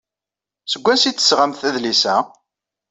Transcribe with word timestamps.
Seg 0.71 0.81
wansi 0.83 1.05
ay 1.07 1.13
d-tesɣamt 1.13 1.61
adlis-a? 1.67 2.15